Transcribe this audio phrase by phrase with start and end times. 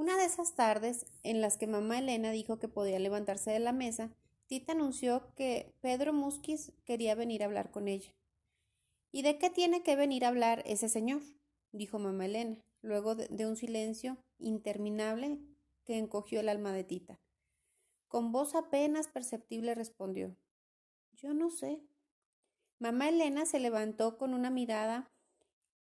[0.00, 3.72] Una de esas tardes en las que mamá Elena dijo que podía levantarse de la
[3.72, 4.10] mesa,
[4.46, 8.10] Tita anunció que Pedro Musquiz quería venir a hablar con ella.
[9.12, 11.20] ¿Y de qué tiene que venir a hablar ese señor?
[11.72, 15.38] dijo mamá Elena, luego de un silencio interminable
[15.84, 17.20] que encogió el alma de Tita.
[18.08, 20.34] Con voz apenas perceptible respondió
[21.12, 21.82] Yo no sé.
[22.78, 25.10] Mamá Elena se levantó con una mirada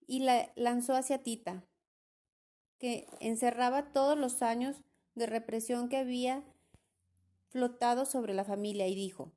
[0.06, 1.66] y la lanzó hacia Tita,
[2.78, 4.76] que encerraba todos los años
[5.14, 6.44] de represión que había
[7.48, 9.32] flotado sobre la familia, y dijo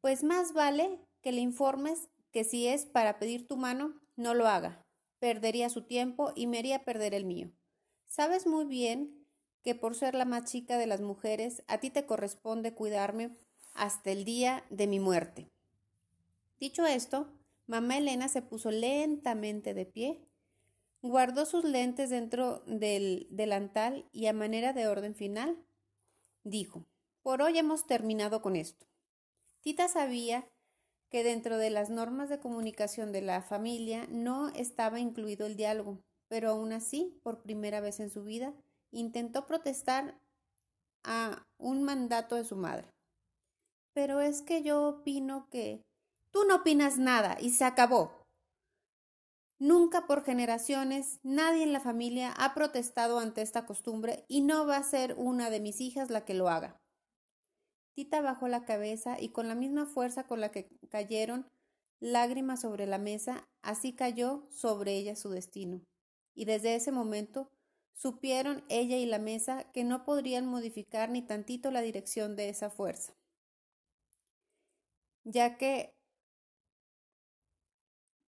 [0.00, 4.48] Pues más vale que le informes que si es para pedir tu mano, no lo
[4.48, 4.84] haga.
[5.20, 7.52] Perdería su tiempo y me haría perder el mío.
[8.06, 9.24] Sabes muy bien
[9.62, 13.36] que por ser la más chica de las mujeres, a ti te corresponde cuidarme
[13.72, 15.48] hasta el día de mi muerte.
[16.60, 17.32] Dicho esto,
[17.66, 20.28] mamá Elena se puso lentamente de pie,
[21.04, 25.62] guardó sus lentes dentro del delantal y a manera de orden final,
[26.44, 26.86] dijo,
[27.22, 28.86] por hoy hemos terminado con esto.
[29.60, 30.48] Tita sabía
[31.10, 36.00] que dentro de las normas de comunicación de la familia no estaba incluido el diálogo,
[36.28, 38.54] pero aún así, por primera vez en su vida,
[38.90, 40.18] intentó protestar
[41.02, 42.88] a un mandato de su madre.
[43.92, 45.82] Pero es que yo opino que...
[46.30, 48.23] Tú no opinas nada y se acabó.
[49.64, 54.76] Nunca por generaciones nadie en la familia ha protestado ante esta costumbre y no va
[54.76, 56.82] a ser una de mis hijas la que lo haga.
[57.94, 61.50] Tita bajó la cabeza y con la misma fuerza con la que cayeron
[61.98, 65.80] lágrimas sobre la mesa, así cayó sobre ella su destino.
[66.34, 67.50] Y desde ese momento
[67.94, 72.68] supieron ella y la mesa que no podrían modificar ni tantito la dirección de esa
[72.68, 73.14] fuerza,
[75.24, 75.94] ya que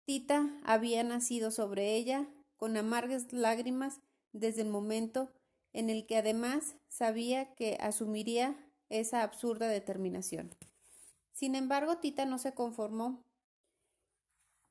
[0.06, 4.00] Tita había nacido sobre ella con amargas lágrimas
[4.32, 5.32] desde el momento
[5.72, 8.56] en el que además sabía que asumiría
[8.88, 10.54] esa absurda determinación.
[11.32, 13.24] Sin embargo, Tita no se conformó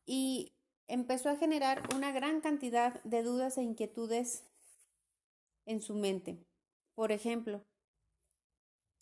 [0.06, 0.54] y
[0.88, 4.46] empezó a generar una gran cantidad de dudas e inquietudes
[5.66, 6.40] en su mente.
[6.96, 7.66] Por ejemplo,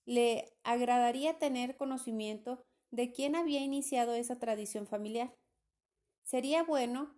[0.06, 5.32] le agradaría tener conocimiento de quién había iniciado esa tradición familiar.
[6.24, 7.14] Sería bueno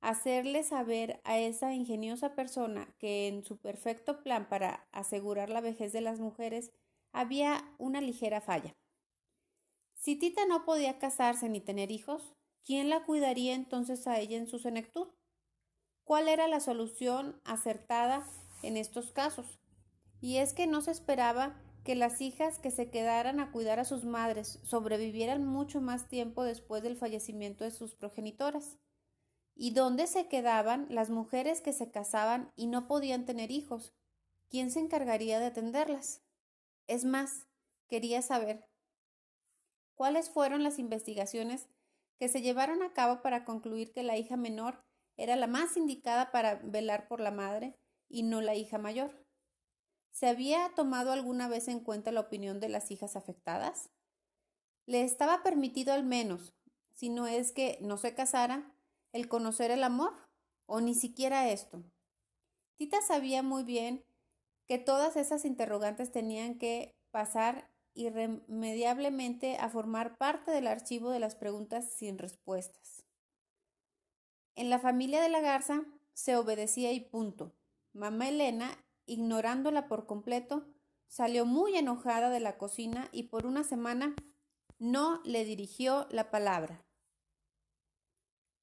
[0.00, 5.92] hacerle saber a esa ingeniosa persona que en su perfecto plan para asegurar la vejez
[5.92, 6.72] de las mujeres
[7.12, 8.76] había una ligera falla.
[9.94, 14.46] Si Tita no podía casarse ni tener hijos, ¿quién la cuidaría entonces a ella en
[14.46, 15.08] su senectud?
[16.04, 18.24] ¿Cuál era la solución acertada
[18.62, 19.58] en estos casos?
[20.20, 23.84] Y es que no se esperaba que las hijas que se quedaran a cuidar a
[23.84, 28.78] sus madres sobrevivieran mucho más tiempo después del fallecimiento de sus progenitoras.
[29.54, 33.94] ¿Y dónde se quedaban las mujeres que se casaban y no podían tener hijos?
[34.48, 36.22] ¿Quién se encargaría de atenderlas?
[36.86, 37.46] Es más,
[37.88, 38.64] quería saber
[39.94, 41.68] cuáles fueron las investigaciones
[42.18, 44.84] que se llevaron a cabo para concluir que la hija menor
[45.16, 47.74] era la más indicada para velar por la madre
[48.08, 49.27] y no la hija mayor.
[50.18, 53.88] ¿Se había tomado alguna vez en cuenta la opinión de las hijas afectadas?
[54.84, 56.56] Le estaba permitido al menos,
[56.92, 58.74] si no es que no se casara,
[59.12, 60.12] el conocer el amor,
[60.66, 61.84] o ni siquiera esto.
[62.78, 64.04] Tita sabía muy bien
[64.66, 71.36] que todas esas interrogantes tenían que pasar irremediablemente a formar parte del archivo de las
[71.36, 73.04] preguntas sin respuestas.
[74.56, 77.54] En la familia de la garza se obedecía y punto.
[77.92, 80.66] Mamá Elena, ignorándola por completo,
[81.08, 84.14] salió muy enojada de la cocina y por una semana
[84.78, 86.84] no le dirigió la palabra.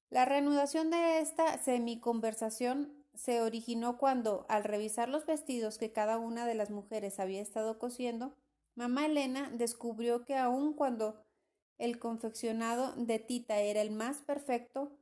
[0.08, 6.46] La reanudación de esta semiconversación se originó cuando, al revisar los vestidos que cada una
[6.46, 8.36] de las mujeres había estado cosiendo,
[8.74, 11.24] mamá Elena descubrió que aun cuando
[11.78, 14.96] el confeccionado de Tita era el más perfecto,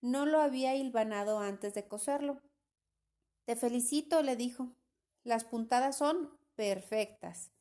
[0.00, 2.40] no lo había hilvanado antes de coserlo.
[3.44, 4.72] Te felicito, le dijo.
[5.22, 7.52] Las puntadas son perfectas.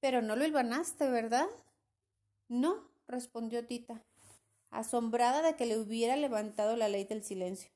[0.00, 1.48] Pero no lo hilvanaste, ¿verdad?
[2.48, 4.04] No, respondió Tita,
[4.70, 7.70] asombrada de que le hubiera levantado la ley del silencio.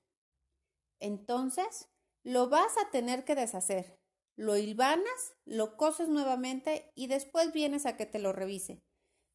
[1.01, 1.89] Entonces,
[2.23, 3.99] lo vas a tener que deshacer.
[4.37, 8.83] Lo hilvanas, lo coses nuevamente y después vienes a que te lo revise,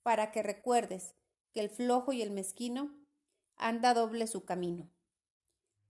[0.04, 1.16] para que recuerdes
[1.54, 2.96] que el flojo y el mezquino
[3.56, 4.90] anda doble su camino.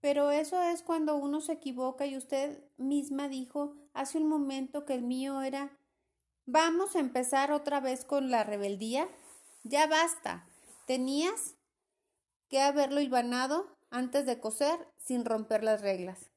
[0.06, 4.94] Pero eso es cuando uno se equivoca y usted misma dijo hace un momento que
[4.94, 5.80] el mío era
[6.46, 9.10] Vamos a empezar otra vez con la rebeldía.
[9.64, 10.48] Ya basta.
[10.86, 11.56] Tenías
[12.50, 16.30] que haberlo hilvanado antes de coser sin romper las reglas.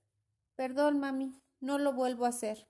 [0.56, 2.67] Perdón, mami, no lo vuelvo a hacer.